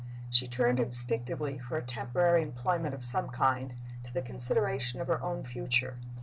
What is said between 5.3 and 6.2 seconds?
future.